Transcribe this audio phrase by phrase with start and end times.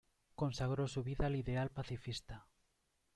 [0.33, 2.47] Consagró su vida al ideal pacifista.